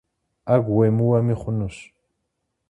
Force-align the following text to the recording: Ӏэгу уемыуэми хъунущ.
Ӏэгу 0.47 0.71
уемыуэми 0.77 1.33
хъунущ. 1.41 1.75